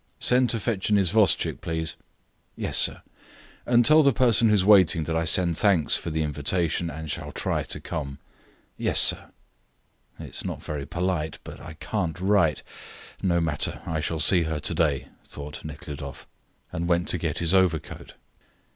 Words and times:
"Send 0.17 0.49
to 0.49 0.59
fetch 0.59 0.89
an 0.89 0.97
isvostchik, 0.97 1.61
please." 1.61 1.95
"Yes, 2.55 2.75
sir." 2.75 3.03
"And 3.67 3.85
tell 3.85 4.01
the 4.01 4.11
person 4.11 4.49
who 4.49 4.55
is 4.55 4.65
waiting 4.65 5.03
that 5.03 5.15
I 5.15 5.25
send 5.25 5.55
thanks 5.59 5.95
for 5.95 6.09
the 6.09 6.23
invitation, 6.23 6.89
and 6.89 7.07
shall 7.07 7.31
try 7.31 7.61
to 7.65 7.79
come." 7.79 8.17
"Yes, 8.77 8.99
sir." 8.99 9.29
"It 10.19 10.29
is 10.31 10.43
not 10.43 10.63
very 10.63 10.87
polite, 10.87 11.37
but 11.43 11.59
I 11.59 11.73
can't 11.73 12.19
write; 12.19 12.63
no 13.21 13.39
matter, 13.39 13.83
I 13.85 13.99
shall 13.99 14.19
see 14.19 14.41
her 14.41 14.59
today," 14.59 15.07
thought 15.23 15.63
Nekhludoff, 15.63 16.25
and 16.71 16.87
went 16.87 17.07
to 17.09 17.19
get 17.19 17.37
his 17.37 17.53
overcoat. 17.53 18.15